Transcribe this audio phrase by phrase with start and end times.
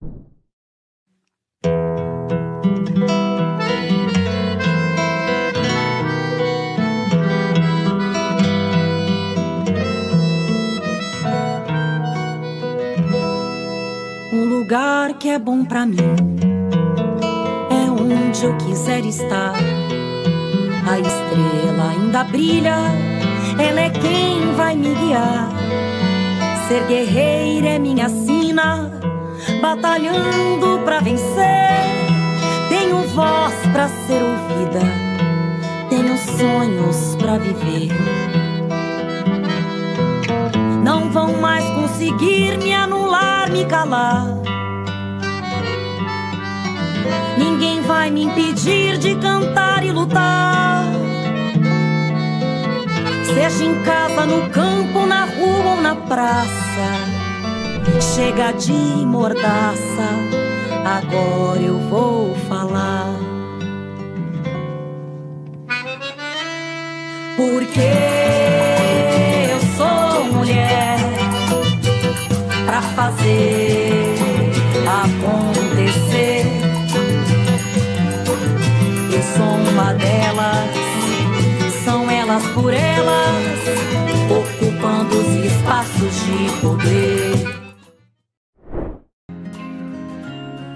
[0.00, 0.10] Um
[14.44, 15.96] lugar que é bom pra mim
[17.70, 19.54] é onde eu quiser estar.
[20.86, 22.76] A estrela ainda brilha,
[23.58, 25.48] ela é quem vai me guiar.
[26.68, 28.92] Ser guerreira é minha sina,
[29.60, 31.68] batalhando pra vencer.
[32.68, 34.80] Tenho voz pra ser ouvida,
[35.88, 37.92] tenho sonhos pra viver.
[40.82, 44.26] Não vão mais conseguir me anular, me calar.
[47.36, 50.84] Ninguém vai me impedir de cantar e lutar.
[53.24, 57.07] Seja em casa, no campo, na rua ou na praça.
[58.00, 60.08] Chega de mordaça,
[60.84, 63.12] agora eu vou falar.
[67.36, 67.80] Porque
[69.50, 70.98] eu sou mulher
[72.66, 74.14] pra fazer
[74.88, 76.46] acontecer.
[79.12, 80.70] Eu sou uma delas,
[81.84, 83.58] são elas por elas,
[84.30, 87.17] ocupando os espaços de poder.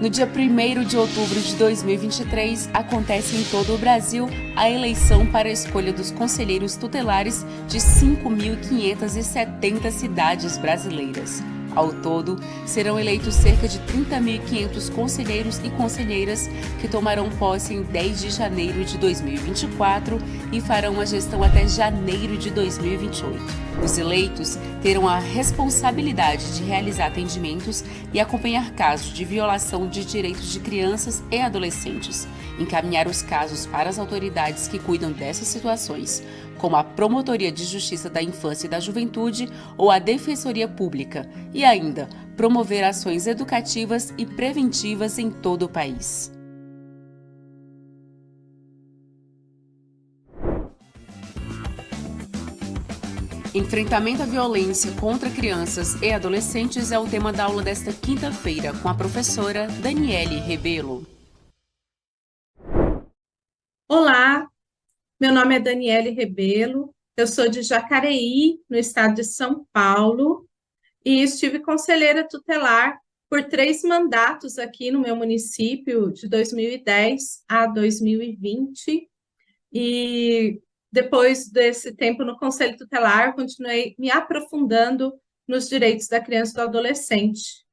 [0.03, 5.47] No dia 1 de outubro de 2023, acontece em todo o Brasil a eleição para
[5.47, 11.41] a escolha dos conselheiros tutelares de 5.570 cidades brasileiras.
[11.75, 16.49] Ao todo, serão eleitos cerca de 30.500 conselheiros e conselheiras
[16.79, 20.19] que tomarão posse em 10 de janeiro de 2024
[20.51, 23.63] e farão a gestão até janeiro de 2028.
[23.83, 27.83] Os eleitos terão a responsabilidade de realizar atendimentos
[28.13, 32.27] e acompanhar casos de violação de direitos de crianças e adolescentes,
[32.59, 36.23] encaminhar os casos para as autoridades que cuidam dessas situações,
[36.63, 41.65] como a Promotoria de Justiça da Infância e da Juventude ou a Defensoria Pública, e
[41.65, 42.07] ainda
[42.37, 46.31] promover ações educativas e preventivas em todo o país.
[53.53, 58.87] Enfrentamento à violência contra crianças e adolescentes é o tema da aula desta quinta-feira com
[58.87, 61.05] a professora Daniele Rebelo.
[63.89, 64.47] Olá,
[65.19, 70.47] meu nome é Daniele Rebelo, eu sou de Jacareí, no estado de São Paulo,
[71.05, 79.09] e estive conselheira tutelar por três mandatos aqui no meu município, de 2010 a 2020.
[79.71, 85.13] E depois desse tempo no Conselho Tutelar, continuei me aprofundando
[85.47, 87.63] nos direitos da criança e do adolescente.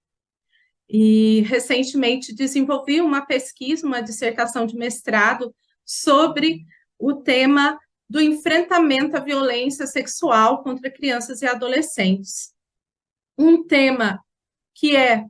[0.89, 6.65] E recentemente desenvolvi uma pesquisa, uma dissertação de mestrado sobre
[7.01, 7.79] o tema
[8.09, 12.53] do enfrentamento à violência sexual contra crianças e adolescentes.
[13.39, 14.21] Um tema
[14.75, 15.25] que é,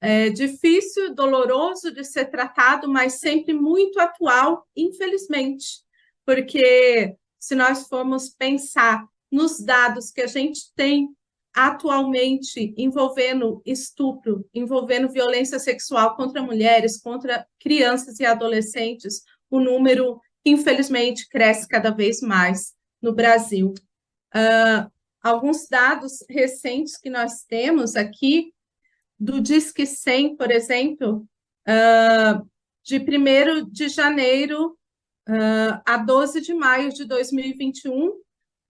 [0.00, 5.82] é difícil, doloroso de ser tratado, mas sempre muito atual, infelizmente,
[6.24, 11.08] porque se nós formos pensar nos dados que a gente tem
[11.54, 21.28] atualmente envolvendo estupro, envolvendo violência sexual contra mulheres, contra crianças e adolescentes, o número infelizmente,
[21.28, 23.74] cresce cada vez mais no Brasil.
[24.34, 24.90] Uh,
[25.22, 28.52] alguns dados recentes que nós temos aqui,
[29.18, 31.26] do Disque 100, por exemplo,
[31.68, 32.50] uh,
[32.82, 34.76] de 1 de janeiro
[35.28, 38.20] uh, a 12 de maio de 2021,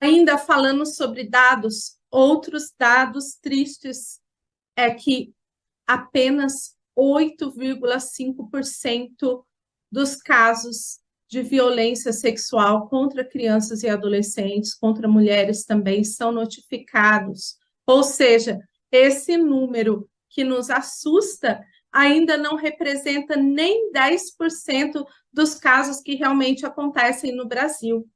[0.00, 4.20] Ainda falando sobre dados, outros dados tristes
[4.76, 5.34] é que
[5.84, 9.44] apenas 8,5%
[9.90, 17.56] dos casos de violência sexual contra crianças e adolescentes, contra mulheres também são notificados.
[17.84, 18.60] Ou seja,
[18.92, 27.34] esse número que nos assusta ainda não representa nem 10% dos casos que realmente acontecem
[27.36, 28.08] no Brasil.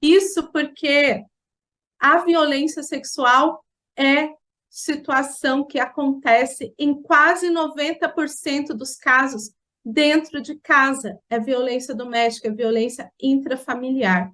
[0.00, 1.22] Isso porque
[1.98, 3.62] a violência sexual
[3.96, 4.30] é
[4.70, 9.52] situação que acontece em quase 90% dos casos
[9.84, 11.18] dentro de casa.
[11.28, 14.32] É violência doméstica, é violência intrafamiliar.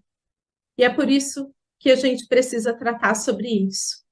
[0.79, 4.06] E é por isso que a gente precisa tratar sobre isso.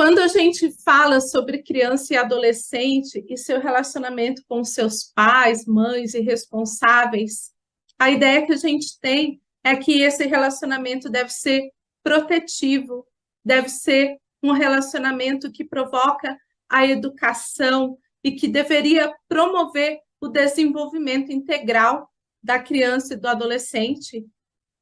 [0.00, 6.14] Quando a gente fala sobre criança e adolescente e seu relacionamento com seus pais, mães
[6.14, 7.52] e responsáveis,
[7.98, 11.70] a ideia que a gente tem é que esse relacionamento deve ser
[12.02, 13.06] protetivo,
[13.44, 16.34] deve ser um relacionamento que provoca
[16.66, 22.08] a educação e que deveria promover o desenvolvimento integral
[22.42, 24.24] da criança e do adolescente,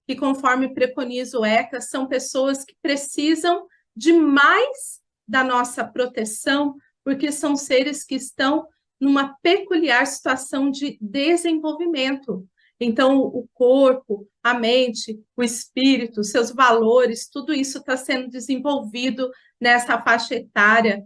[0.07, 3.67] que conforme preconiza o ECA, são pessoas que precisam
[3.97, 8.67] de mais da nossa proteção, porque são seres que estão
[8.99, 12.49] numa peculiar situação de desenvolvimento.
[12.81, 19.31] Então, o corpo, a mente, o espírito, seus valores, tudo isso está sendo desenvolvido
[19.61, 21.05] nessa faixa etária,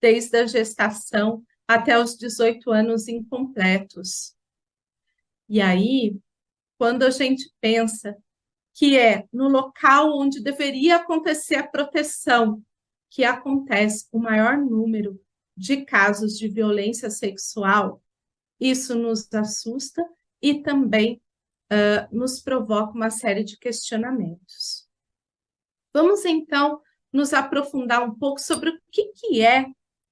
[0.00, 4.34] desde a gestação até os 18 anos incompletos.
[5.48, 6.16] E aí,
[6.78, 8.16] quando a gente pensa
[8.74, 12.62] que é no local onde deveria acontecer a proteção
[13.10, 15.20] que acontece o maior número
[15.56, 18.02] de casos de violência sexual,
[18.60, 20.04] isso nos assusta
[20.40, 21.20] e também
[21.72, 24.86] uh, nos provoca uma série de questionamentos.
[25.92, 26.80] Vamos então
[27.12, 29.66] nos aprofundar um pouco sobre o que, que é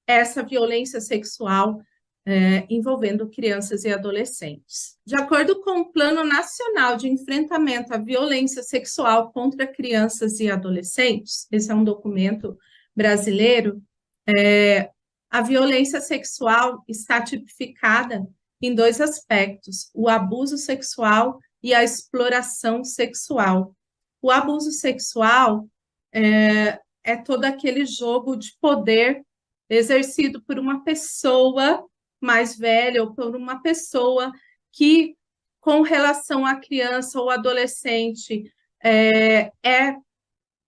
[0.06, 1.80] essa violência sexual
[2.28, 4.98] é, envolvendo crianças e adolescentes.
[5.06, 11.46] De acordo com o Plano Nacional de Enfrentamento à Violência Sexual contra Crianças e Adolescentes,
[11.52, 12.58] esse é um documento
[12.96, 13.82] brasileiro,
[14.26, 14.90] é,
[15.30, 18.26] a violência sexual está tipificada
[18.60, 23.76] em dois aspectos: o abuso sexual e a exploração sexual.
[24.22, 25.68] O abuso sexual
[26.12, 29.22] é, é todo aquele jogo de poder
[29.68, 31.84] exercido por uma pessoa
[32.20, 34.32] mais velha ou por uma pessoa
[34.72, 35.16] que,
[35.60, 38.50] com relação à criança ou adolescente,
[38.82, 39.96] é, é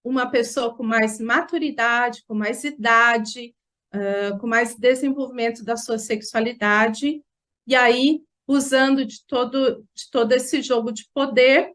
[0.03, 3.55] uma pessoa com mais maturidade, com mais idade,
[3.95, 7.23] uh, com mais desenvolvimento da sua sexualidade,
[7.67, 11.73] e aí, usando de todo, de todo esse jogo de poder,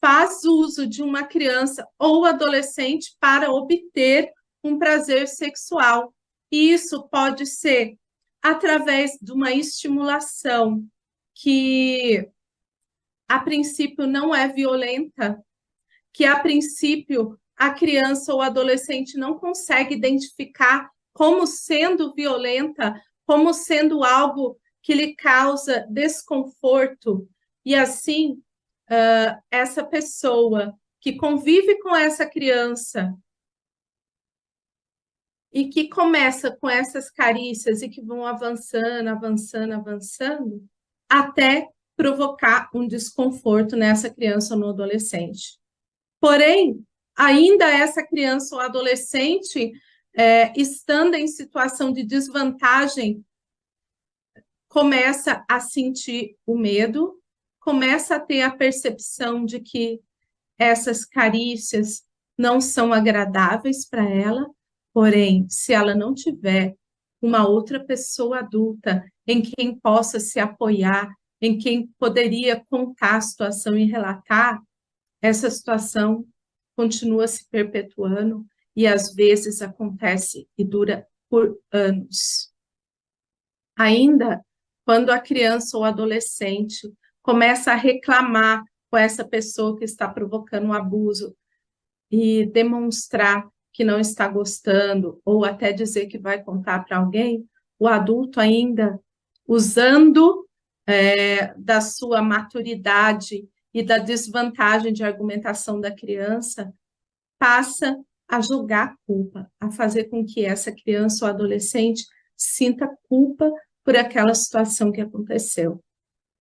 [0.00, 4.32] faz uso de uma criança ou adolescente para obter
[4.64, 6.12] um prazer sexual.
[6.50, 7.96] E isso pode ser
[8.42, 10.84] através de uma estimulação
[11.34, 12.28] que,
[13.28, 15.40] a princípio, não é violenta,
[16.12, 24.02] que a princípio a criança ou adolescente não consegue identificar como sendo violenta, como sendo
[24.02, 27.28] algo que lhe causa desconforto,
[27.62, 28.42] e assim
[28.90, 33.14] uh, essa pessoa que convive com essa criança
[35.52, 40.66] e que começa com essas carícias e que vão avançando, avançando, avançando,
[41.06, 45.59] até provocar um desconforto nessa criança ou no adolescente.
[46.20, 46.84] Porém,
[47.16, 49.72] ainda essa criança ou adolescente,
[50.14, 53.24] é, estando em situação de desvantagem,
[54.68, 57.18] começa a sentir o medo,
[57.58, 60.00] começa a ter a percepção de que
[60.58, 62.02] essas carícias
[62.38, 64.48] não são agradáveis para ela,
[64.92, 66.74] porém, se ela não tiver
[67.20, 73.76] uma outra pessoa adulta em quem possa se apoiar, em quem poderia contar a situação
[73.76, 74.60] e relatar,
[75.20, 76.26] essa situação
[76.76, 82.52] continua se perpetuando e às vezes acontece e dura por anos.
[83.76, 84.44] Ainda
[84.84, 90.72] quando a criança ou adolescente começa a reclamar com essa pessoa que está provocando o
[90.72, 91.36] abuso
[92.10, 97.48] e demonstrar que não está gostando ou até dizer que vai contar para alguém,
[97.78, 98.98] o adulto ainda
[99.46, 100.44] usando
[100.86, 106.72] é, da sua maturidade e da desvantagem de argumentação da criança,
[107.38, 107.98] passa
[108.28, 112.04] a julgar a culpa, a fazer com que essa criança ou adolescente
[112.36, 113.50] sinta culpa
[113.84, 115.82] por aquela situação que aconteceu.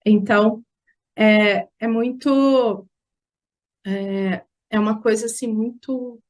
[0.05, 0.63] Então,
[1.15, 2.87] é, é muito.
[3.85, 6.21] É, é uma coisa assim muito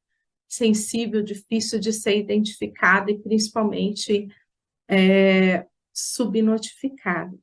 [0.47, 4.27] sensível, difícil de ser identificada e principalmente
[4.87, 7.37] é, subnotificada.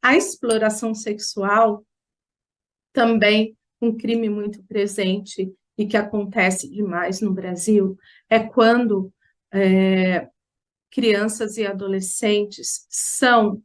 [0.00, 1.84] A exploração sexual
[2.92, 7.96] também um crime muito presente e que acontece demais no Brasil
[8.28, 9.12] é quando
[9.52, 10.28] é,
[10.90, 13.62] crianças e adolescentes são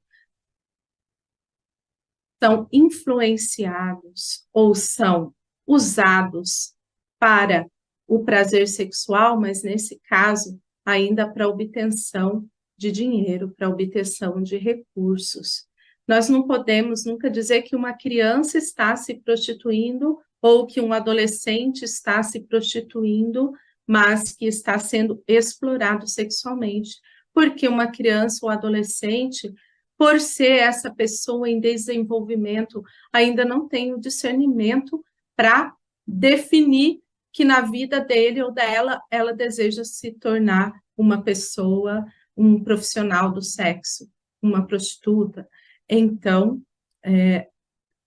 [2.41, 5.33] são influenciados ou são
[5.65, 6.75] usados
[7.17, 7.65] para
[8.07, 15.67] o prazer sexual, mas nesse caso ainda para obtenção de dinheiro, para obtenção de recursos.
[16.07, 21.83] Nós não podemos nunca dizer que uma criança está se prostituindo ou que um adolescente
[21.83, 23.51] está se prostituindo,
[23.87, 26.99] mas que está sendo explorado sexualmente,
[27.33, 29.53] porque uma criança ou adolescente,
[29.97, 35.03] por ser essa pessoa em desenvolvimento, ainda não tem o discernimento
[35.35, 35.73] para
[36.05, 37.01] definir
[37.33, 42.05] que na vida dele ou dela ela deseja se tornar uma pessoa,
[42.37, 44.09] um profissional do sexo,
[44.41, 45.47] uma prostituta.
[45.89, 46.61] Então,
[47.03, 47.49] é,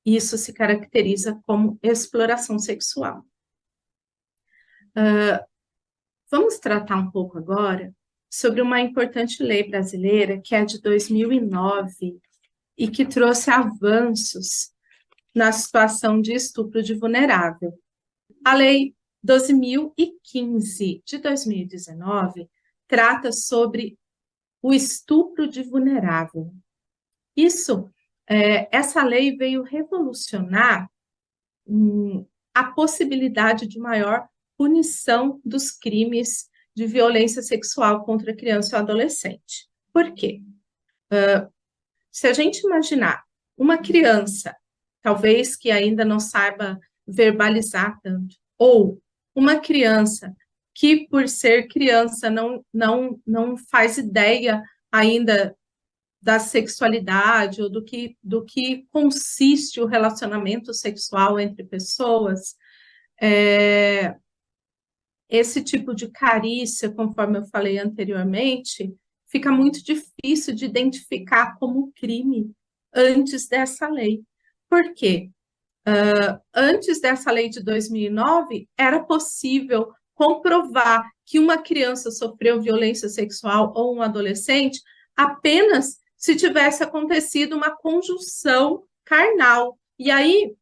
[0.05, 3.25] isso se caracteriza como exploração sexual.
[4.97, 5.45] Uh,
[6.31, 7.95] vamos tratar um pouco agora
[8.31, 12.19] sobre uma importante lei brasileira, que é de 2009,
[12.77, 14.73] e que trouxe avanços
[15.35, 17.79] na situação de estupro de vulnerável.
[18.45, 18.95] A Lei
[19.27, 22.49] 12.015 de 2019
[22.87, 23.99] trata sobre
[24.63, 26.53] o estupro de vulnerável.
[27.39, 27.89] Isso,
[28.29, 30.91] é, essa lei veio revolucionar
[31.65, 39.69] hum, a possibilidade de maior punição dos crimes de violência sexual contra criança ou adolescente.
[39.93, 40.43] Por quê?
[41.13, 41.49] Uh,
[42.11, 43.23] se a gente imaginar
[43.57, 44.57] uma criança,
[45.01, 46.77] talvez que ainda não saiba
[47.07, 49.01] verbalizar tanto, ou
[49.33, 50.35] uma criança
[50.75, 55.57] que, por ser criança, não, não, não faz ideia ainda
[56.21, 62.57] da sexualidade ou do que, do que consiste o relacionamento sexual entre pessoas,
[63.21, 64.17] é,
[65.29, 68.95] esse tipo de carícia, conforme eu falei anteriormente,
[69.27, 72.51] fica muito difícil de identificar como crime
[72.95, 74.23] antes dessa lei.
[74.69, 75.31] Por quê?
[75.87, 83.73] Uh, antes dessa lei de 2009, era possível comprovar que uma criança sofreu violência sexual
[83.75, 84.81] ou um adolescente
[85.17, 89.79] apenas se tivesse acontecido uma conjunção carnal.
[89.97, 90.55] E aí,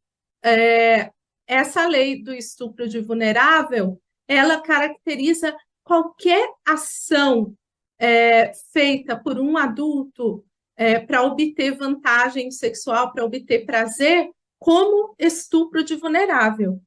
[0.45, 1.11] é,
[1.47, 7.57] essa lei do estupro de vulnerável, ela caracteriza qualquer ação
[7.99, 10.45] é, feita por um adulto
[10.77, 16.83] é, para obter vantagem sexual, para obter prazer, como estupro de vulnerável.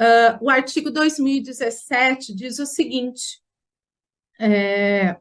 [0.00, 3.40] Uh, o artigo 2017 diz o seguinte:
[4.40, 5.16] é,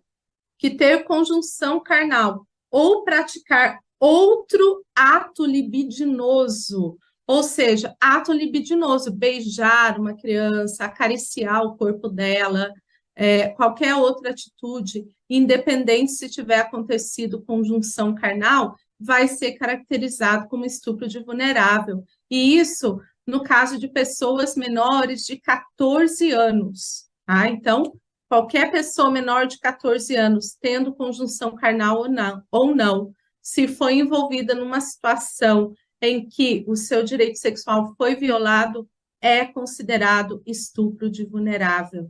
[0.58, 6.97] que ter conjunção carnal ou praticar outro ato libidinoso,
[7.27, 12.71] ou seja, ato libidinoso, beijar uma criança, acariciar o corpo dela,
[13.15, 21.07] é, qualquer outra atitude, independente se tiver acontecido conjunção carnal, vai ser caracterizado como estupro
[21.07, 22.03] de vulnerável.
[22.29, 27.05] E isso no caso de pessoas menores de 14 anos.
[27.25, 27.47] Tá?
[27.47, 27.93] Então,
[28.31, 33.95] qualquer pessoa menor de 14 anos, tendo conjunção carnal ou não, ou não, se foi
[33.95, 41.25] envolvida numa situação em que o seu direito sexual foi violado, é considerado estupro de
[41.25, 42.09] vulnerável.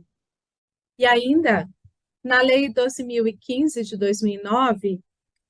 [0.96, 1.68] E ainda,
[2.22, 5.00] na Lei 12.015 de 2009,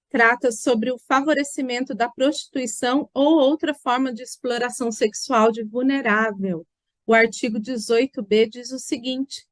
[0.08, 6.66] trata sobre o favorecimento da prostituição ou outra forma de exploração sexual de vulnerável.
[7.06, 9.46] O artigo 18b diz o seguinte: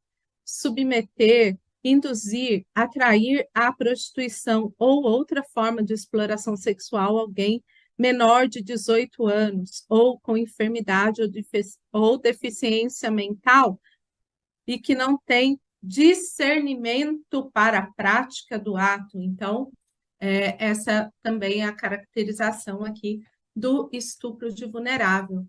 [0.50, 7.62] submeter, induzir, atrair à prostituição ou outra forma de exploração sexual alguém
[7.97, 13.80] menor de 18 anos ou com enfermidade ou, defici ou deficiência mental
[14.66, 19.21] e que não tem discernimento para a prática do ato.
[19.21, 19.71] Então,
[20.19, 23.23] é, essa também é a caracterização aqui
[23.54, 25.47] do estupro de vulnerável.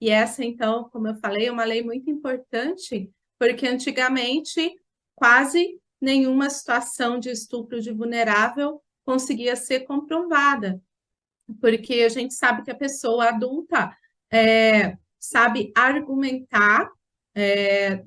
[0.00, 4.74] E essa, então, como eu falei, é uma lei muito importante porque antigamente
[5.14, 10.80] quase nenhuma situação de estupro de vulnerável conseguia ser comprovada,
[11.60, 13.96] porque a gente sabe que a pessoa adulta
[14.30, 16.90] é, sabe argumentar
[17.34, 18.02] é,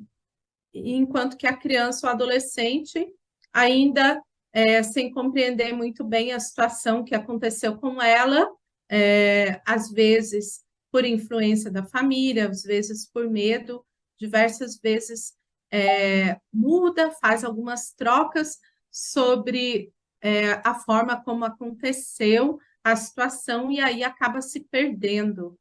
[0.74, 3.08] enquanto que a criança ou adolescente
[3.54, 4.22] ainda
[4.52, 8.50] é, sem compreender muito bem a situação que aconteceu com ela,
[8.90, 13.86] é, às vezes por influência da família, às vezes por medo,
[14.20, 15.34] diversas vezes
[15.72, 18.60] é, muda, faz algumas trocas
[18.92, 25.58] sobre é, a forma como aconteceu a situação e aí acaba se perdendo.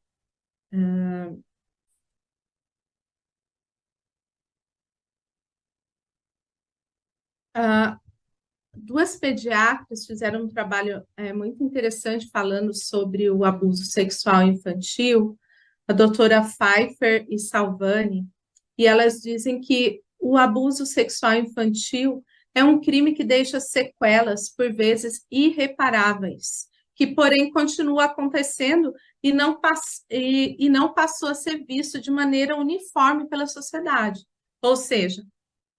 [0.73, 1.43] Uh,
[8.73, 15.38] duas pediatras fizeram um trabalho é, muito interessante falando sobre o abuso sexual infantil,
[15.87, 18.29] a doutora Pfeiffer e Salvani,
[18.78, 24.73] e elas dizem que o abuso sexual infantil é um crime que deixa sequelas, por
[24.73, 28.92] vezes irreparáveis, que, porém, continua acontecendo
[29.23, 29.61] e não,
[30.11, 34.25] e, e não passou a ser visto de maneira uniforme pela sociedade.
[34.62, 35.23] Ou seja,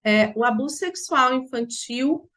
[0.04, 2.30] é, o abuso sexual infantil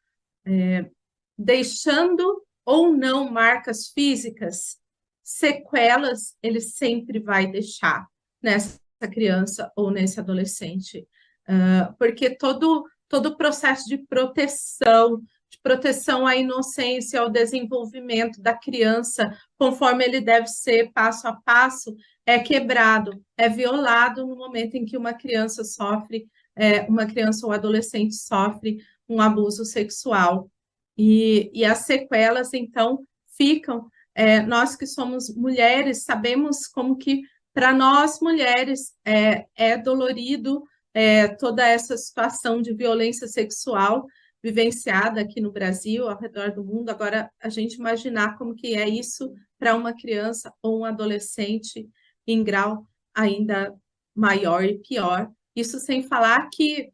[0.45, 0.91] é,
[1.39, 4.79] deixando ou não marcas físicas,
[5.23, 8.07] sequelas ele sempre vai deixar
[8.43, 11.07] nessa criança ou nesse adolescente,
[11.49, 18.55] uh, porque todo todo o processo de proteção, de proteção à inocência, ao desenvolvimento da
[18.55, 21.95] criança, conforme ele deve ser passo a passo,
[22.25, 27.53] é quebrado, é violado no momento em que uma criança sofre, é, uma criança ou
[27.53, 30.51] adolescente sofre um abuso sexual.
[30.97, 33.05] E, e as sequelas, então,
[33.37, 33.91] ficam.
[34.15, 37.21] É, nós que somos mulheres, sabemos como que,
[37.53, 40.63] para nós mulheres, é, é dolorido
[40.95, 44.07] é, toda essa situação de violência sexual
[44.43, 46.91] vivenciada aqui no Brasil, ao redor do mundo.
[46.91, 51.89] Agora, a gente imaginar como que é isso para uma criança ou um adolescente
[52.27, 53.73] em grau ainda
[54.15, 55.31] maior e pior.
[55.55, 56.93] Isso sem falar que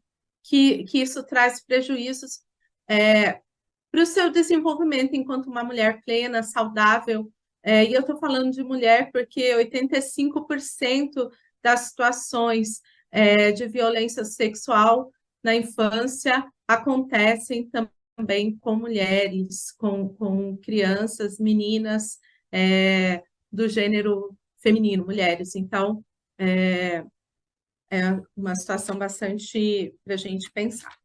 [0.49, 2.39] que, que isso traz prejuízos
[2.89, 3.39] é,
[3.91, 7.31] para o seu desenvolvimento enquanto uma mulher plena, saudável.
[7.63, 11.29] É, e eu estou falando de mulher porque 85%
[11.61, 15.11] das situações é, de violência sexual
[15.43, 17.69] na infância acontecem
[18.17, 22.17] também com mulheres, com, com crianças, meninas
[22.51, 25.55] é, do gênero feminino, mulheres.
[25.55, 26.03] Então,
[26.37, 27.03] é,
[27.91, 30.95] é uma situação bastante para a gente pensar.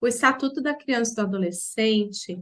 [0.00, 2.38] O Estatuto da Criança e do Adolescente,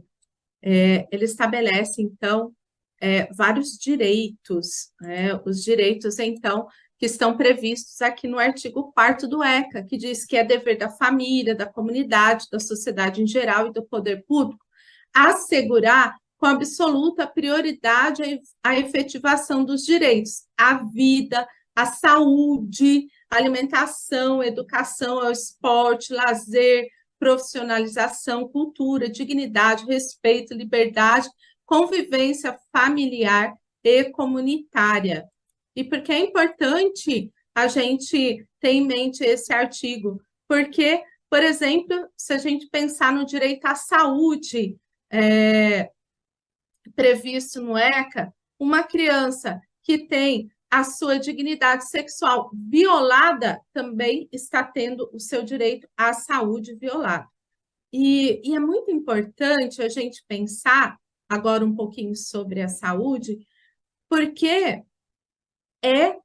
[0.61, 2.53] é, ele estabelece, então,
[3.01, 5.39] é, vários direitos, né?
[5.45, 10.37] os direitos, então, que estão previstos aqui no artigo 4 do ECA, que diz que
[10.37, 14.65] é dever da família, da comunidade, da sociedade em geral e do poder público
[15.15, 18.21] assegurar com absoluta prioridade
[18.61, 29.09] a efetivação dos direitos à vida, à saúde, alimentação, educação, ao esporte, lazer, profissionalização, cultura,
[29.09, 31.29] dignidade, respeito, liberdade,
[31.65, 35.27] convivência familiar e comunitária.
[35.75, 40.21] E por que é importante a gente ter em mente esse artigo?
[40.47, 44.77] Porque, por exemplo, se a gente pensar no direito à saúde
[45.11, 45.89] é,
[46.95, 55.09] previsto no ECA, uma criança que tem a sua dignidade sexual violada também está tendo
[55.13, 57.27] o seu direito à saúde violado.
[57.93, 60.97] E, e é muito importante a gente pensar
[61.29, 63.39] agora um pouquinho sobre a saúde,
[64.09, 64.83] porque
[65.83, 66.17] é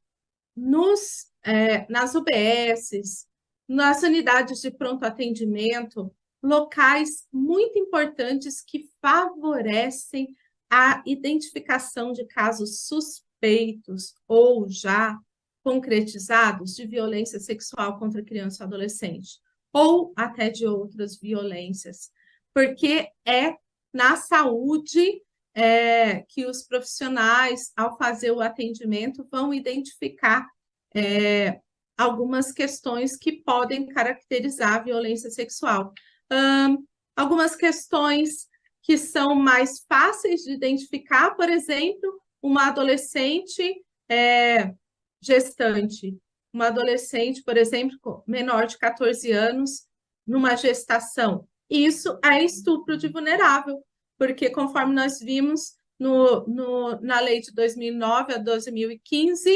[0.57, 3.27] nos é, nas UBSs,
[3.67, 10.35] nas unidades de pronto atendimento, locais muito importantes que favorecem
[10.71, 15.19] a identificação de casos suspeitos ou já
[15.63, 19.39] concretizados de violência sexual contra criança e adolescente,
[19.73, 22.11] ou até de outras violências,
[22.55, 23.57] porque é
[23.93, 25.23] na saúde
[25.55, 30.47] é, que os profissionais, ao fazer o atendimento, vão identificar
[30.95, 31.61] é,
[31.97, 35.93] algumas questões que podem caracterizar a violência sexual.
[36.33, 36.85] Um,
[37.17, 38.49] algumas questões
[38.83, 44.73] que são mais fáceis de identificar, por exemplo, uma adolescente é,
[45.21, 46.17] gestante,
[46.53, 49.87] uma adolescente, por exemplo, menor de 14 anos,
[50.27, 51.47] numa gestação.
[51.71, 53.81] Isso é estupro de vulnerável,
[54.19, 59.51] porque conforme nós vimos no, no, na lei de 2009 a 2015,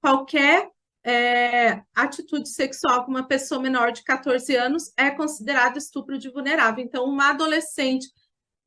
[0.00, 0.70] qualquer
[1.02, 6.84] é, atitude sexual com uma pessoa menor de 14 anos é considerado estupro de vulnerável.
[6.84, 8.08] Então, uma adolescente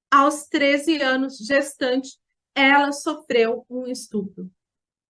[0.09, 2.17] aos 13 anos, gestante,
[2.55, 4.49] ela sofreu um estupro.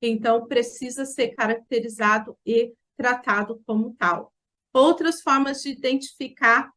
[0.01, 4.34] Então, precisa ser caracterizado e tratado como tal.
[4.73, 6.69] Outras formas de identificar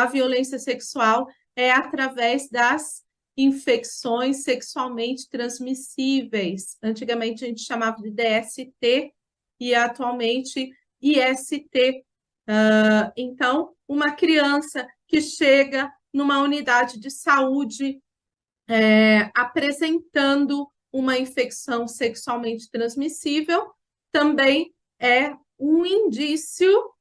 [0.00, 3.02] a violência sexual é através das
[3.36, 6.76] infecções sexualmente transmissíveis.
[6.82, 9.12] Antigamente a gente chamava de DST
[9.60, 12.04] e atualmente IST.
[12.48, 18.00] Uh, então, uma criança que chega numa unidade de saúde
[18.68, 23.72] é, apresentando uma infecção sexualmente transmissível
[24.12, 26.92] também é um indício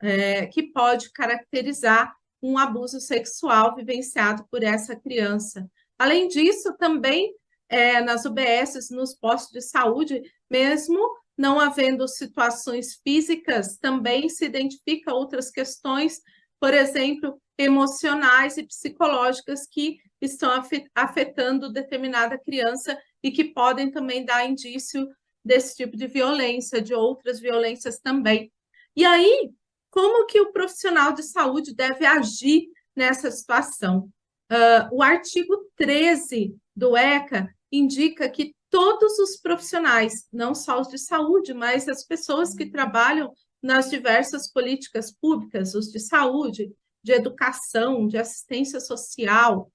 [0.00, 5.70] é, que pode caracterizar um abuso sexual vivenciado por essa criança.
[5.98, 7.34] Além disso, também
[7.68, 10.98] é, nas UBSs, nos postos de saúde, mesmo
[11.36, 16.20] não havendo situações físicas, também se identifica outras questões,
[16.58, 20.50] por exemplo, emocionais e psicológicas que estão
[20.94, 25.06] afetando determinada criança e que podem também dar indício
[25.44, 28.52] desse tipo de violência, de outras violências também.
[28.94, 29.50] E aí,
[29.90, 34.10] como que o profissional de saúde deve agir nessa situação?
[34.50, 40.98] Uh, o artigo 13 do ECA indica que todos os profissionais, não só os de
[40.98, 46.72] saúde, mas as pessoas que trabalham nas diversas políticas públicas, os de saúde,
[47.02, 49.70] de educação, de assistência social,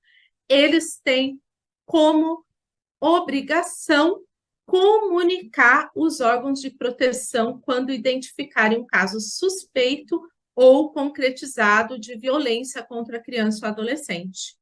[0.48, 1.42] eles têm
[1.86, 2.44] como
[3.00, 4.22] obrigação
[4.66, 10.22] comunicar os órgãos de proteção quando identificarem um caso suspeito
[10.56, 14.56] ou concretizado de violência contra a criança ou adolescente.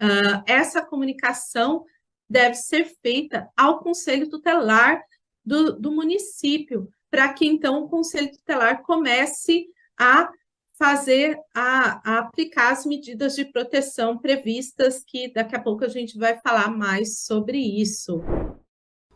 [0.00, 1.84] Uh, essa comunicação
[2.28, 5.02] deve ser feita ao conselho tutelar
[5.44, 9.66] do, do município, para que então o conselho tutelar comece
[9.98, 10.30] a
[10.78, 16.16] fazer, a, a, aplicar as medidas de proteção previstas, que daqui a pouco a gente
[16.16, 18.22] vai falar mais sobre isso.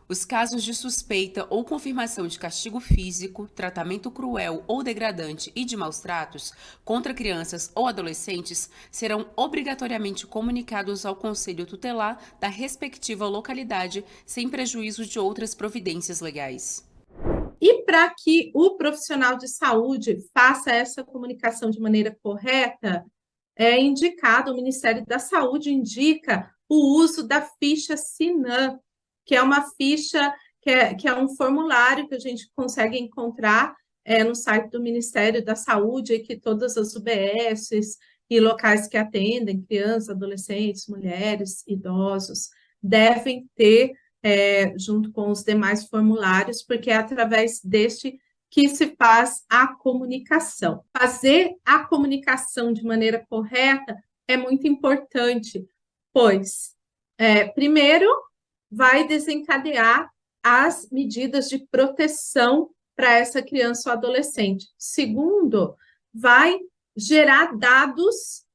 [0.07, 5.77] Os casos de suspeita ou confirmação de castigo físico, tratamento cruel ou degradante e de
[5.77, 6.51] maus tratos
[6.83, 15.05] contra crianças ou adolescentes serão obrigatoriamente comunicados ao Conselho Tutelar da respectiva localidade, sem prejuízo
[15.05, 16.85] de outras providências legais.
[17.61, 23.05] E para que o profissional de saúde faça essa comunicação de maneira correta,
[23.55, 28.79] é indicado, o Ministério da Saúde indica o uso da ficha SINAM,
[29.25, 33.75] que é uma ficha, que é, que é um formulário que a gente consegue encontrar
[34.05, 37.97] é, no site do Ministério da Saúde, que todas as UBSs
[38.29, 42.49] e locais que atendem crianças, adolescentes, mulheres, idosos,
[42.81, 48.17] devem ter é, junto com os demais formulários, porque é através deste
[48.49, 50.83] que se faz a comunicação.
[50.95, 55.65] Fazer a comunicação de maneira correta é muito importante,
[56.13, 56.75] pois,
[57.17, 58.07] é, primeiro,
[58.73, 64.67] vai desencadear as medidas de proteção para essa criança ou adolescente.
[64.77, 65.75] Segundo,
[66.13, 66.59] vai
[66.95, 68.45] gerar dados.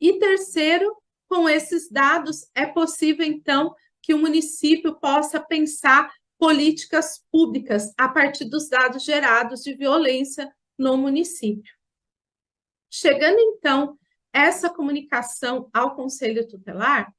[0.00, 0.96] E terceiro,
[1.28, 8.44] com esses dados, é possível, então, que o município possa pensar políticas públicas a partir
[8.44, 11.74] dos dados gerados de violência no município.
[12.90, 13.98] Chegando, então,
[14.32, 17.12] essa comunicação ao Conselho Tutelar,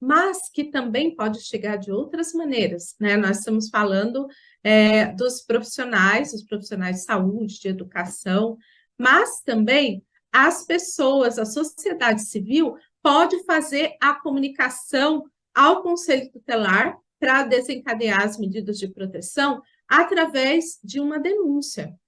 [0.00, 3.16] mas que também pode chegar de outras maneiras, né?
[3.16, 4.26] Nós estamos falando
[4.62, 8.58] é, dos profissionais, os profissionais de saúde, de educação,
[8.98, 17.44] mas também as pessoas, a sociedade civil pode fazer a comunicação ao Conselho Tutelar para
[17.44, 21.98] desencadear as medidas de proteção através de uma denúncia.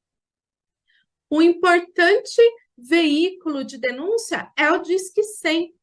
[1.30, 2.42] Um importante
[2.76, 5.74] veículo de denúncia é o Disque 100.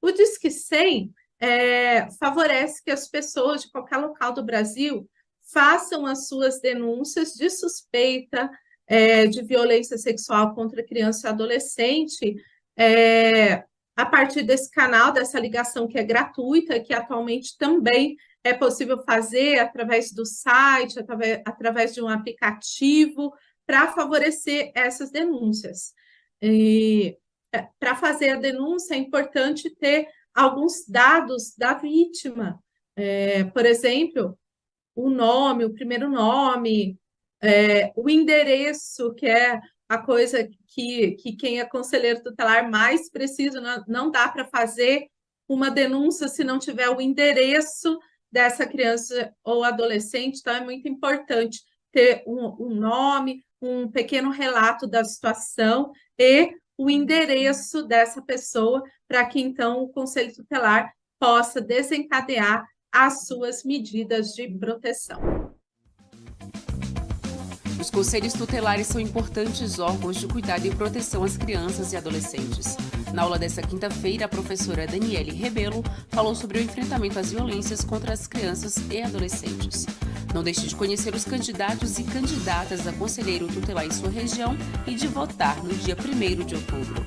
[0.00, 5.08] O Disque 100 é, favorece que as pessoas de qualquer local do Brasil
[5.52, 8.50] façam as suas denúncias de suspeita
[8.86, 12.36] é, de violência sexual contra criança e adolescente
[12.76, 13.64] é,
[13.96, 19.58] a partir desse canal, dessa ligação que é gratuita, que atualmente também é possível fazer
[19.58, 23.34] através do site, através, através de um aplicativo,
[23.66, 25.92] para favorecer essas denúncias.
[26.40, 27.16] É,
[27.80, 32.62] para fazer a denúncia, é importante ter alguns dados da vítima.
[32.94, 34.38] É, por exemplo,
[34.94, 36.96] o nome, o primeiro nome,
[37.42, 43.60] é, o endereço, que é a coisa que, que quem é conselheiro tutelar mais precisa,
[43.60, 45.08] não, não dá para fazer
[45.48, 47.98] uma denúncia se não tiver o endereço
[48.30, 54.86] dessa criança ou adolescente, então é muito importante ter um, um nome, um pequeno relato
[54.86, 62.64] da situação e o endereço dessa pessoa, para que então o conselho tutelar possa desencadear
[62.92, 65.20] as suas medidas de proteção.
[67.80, 72.76] Os conselhos tutelares são importantes órgãos de cuidado e proteção às crianças e adolescentes.
[73.14, 78.12] Na aula desta quinta-feira, a professora Daniele Rebelo falou sobre o enfrentamento às violências contra
[78.12, 79.86] as crianças e adolescentes.
[80.34, 84.94] Não deixe de conhecer os candidatos e candidatas a conselheiro tutelar em sua região e
[84.94, 87.06] de votar no dia 1 de outubro.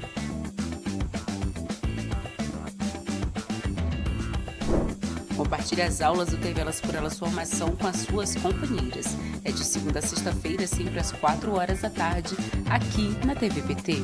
[5.38, 9.07] Compartilhe as aulas do TV Elas por Elas Formação com as suas companheiras.
[9.43, 12.36] É de segunda a sexta-feira, sempre às 4 horas da tarde,
[12.69, 14.03] aqui na TVPT.